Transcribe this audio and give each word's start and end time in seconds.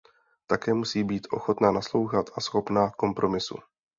Také 0.47 0.73
musí 0.73 1.03
být 1.03 1.27
ochotna 1.31 1.71
naslouchat 1.71 2.25
a 2.35 2.41
schopna 2.41 2.89
kompromisu. 2.89 3.55